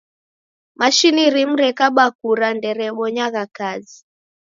[0.79, 3.97] Mashini rimu rekaba kura nderebonyagha kazi.